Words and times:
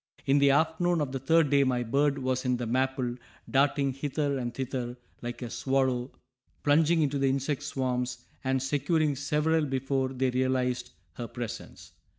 In 0.25 0.39
the 0.39 0.49
afternoon 0.49 0.99
of 0.99 1.11
the 1.11 1.19
third 1.19 1.51
day 1.51 1.63
my 1.63 1.83
bird 1.83 2.17
was 2.17 2.43
in 2.43 2.57
the 2.57 2.65
maple, 2.65 3.17
darting 3.47 3.93
hither 3.93 4.39
and 4.39 4.51
thither 4.51 4.97
like 5.21 5.43
a 5.43 5.49
swallow, 5.51 6.09
plunging 6.63 7.03
into 7.03 7.19
the 7.19 7.29
insect 7.29 7.61
swarms 7.61 8.25
and 8.43 8.63
securing 8.63 9.15
several 9.15 9.63
before 9.63 10.09
they 10.09 10.31
realized 10.31 10.89
her 11.17 11.27
presence. 11.27 11.91